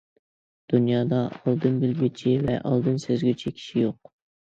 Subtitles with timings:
[0.73, 4.11] دۇنيادا ئالدىن بىلگۈچى ۋە ئالدىن سەزگۈچى كىشى يوق.